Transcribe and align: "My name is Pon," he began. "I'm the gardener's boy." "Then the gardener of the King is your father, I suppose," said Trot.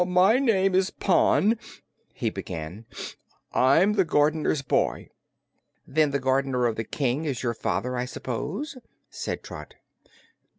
"My 0.07 0.39
name 0.39 0.73
is 0.73 0.89
Pon," 0.89 1.59
he 2.11 2.31
began. 2.31 2.85
"I'm 3.53 3.93
the 3.93 4.03
gardener's 4.03 4.63
boy." 4.63 5.11
"Then 5.85 6.09
the 6.09 6.17
gardener 6.19 6.65
of 6.65 6.75
the 6.75 6.83
King 6.83 7.25
is 7.25 7.43
your 7.43 7.53
father, 7.53 7.95
I 7.95 8.05
suppose," 8.05 8.77
said 9.11 9.43
Trot. 9.43 9.75